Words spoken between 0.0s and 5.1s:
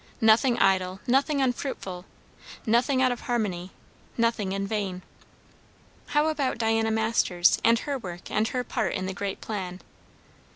Nothing idle, nothing unfruitful, nothing out of harmony, nothing in vain.